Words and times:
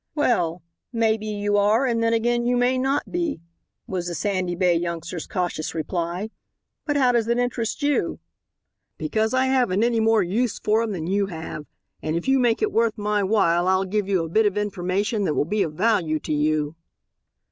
"Well, 0.15 0.63
may 0.91 1.15
be 1.15 1.27
you 1.27 1.57
are 1.57 1.85
and 1.85 2.01
then 2.01 2.11
again 2.11 2.43
you 2.43 2.57
may 2.57 2.79
not 2.79 3.11
be," 3.11 3.39
was 3.85 4.07
the 4.07 4.15
Sandy 4.15 4.55
Bay 4.55 4.73
youngster's 4.73 5.27
cautious 5.27 5.75
reply; 5.75 6.31
"but 6.87 6.97
how 6.97 7.11
does 7.11 7.27
it 7.27 7.37
interest 7.37 7.83
you?" 7.83 8.19
"Because 8.97 9.31
I 9.35 9.45
haven't 9.45 9.83
any 9.83 9.99
more 9.99 10.23
use 10.23 10.57
for 10.57 10.81
him 10.81 10.91
than 10.91 11.05
you 11.05 11.27
have, 11.27 11.67
and 12.01 12.15
if 12.15 12.27
you 12.27 12.39
make 12.39 12.63
it 12.63 12.71
worth 12.71 12.97
my 12.97 13.21
while 13.21 13.67
I'll 13.67 13.85
give 13.85 14.09
you 14.09 14.23
a 14.23 14.27
bit 14.27 14.47
of 14.47 14.57
information 14.57 15.23
that 15.25 15.35
will 15.35 15.45
be 15.45 15.61
of 15.61 15.73
value 15.73 16.17
to 16.21 16.33
you." 16.33 16.75